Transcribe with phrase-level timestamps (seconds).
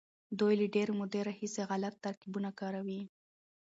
[0.39, 3.01] دوی له ډېرې مودې راهيسې غلط ترکيبونه کاروي.